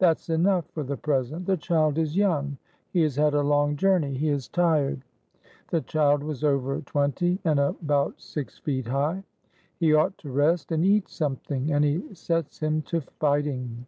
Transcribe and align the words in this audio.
That's 0.00 0.28
enough 0.28 0.66
for 0.72 0.82
the 0.82 0.96
present; 0.96 1.46
the 1.46 1.56
child 1.56 1.98
is 1.98 2.16
young, 2.16 2.58
he 2.90 3.02
has 3.02 3.14
had 3.14 3.32
a 3.32 3.42
long 3.44 3.76
journey, 3.76 4.12
he 4.12 4.28
is 4.28 4.48
tired." 4.48 5.02
(The 5.70 5.82
child 5.82 6.24
was 6.24 6.42
over 6.42 6.80
twenty, 6.80 7.38
and 7.44 7.60
about 7.60 8.20
six 8.20 8.58
feet 8.58 8.88
high.) 8.88 9.22
"He 9.78 9.94
ought 9.94 10.18
to 10.18 10.32
rest, 10.32 10.72
and 10.72 10.84
eat 10.84 11.08
something; 11.08 11.70
and 11.70 11.84
he 11.84 12.12
sets 12.12 12.58
him 12.58 12.82
to 12.90 13.02
fighting!" 13.20 13.86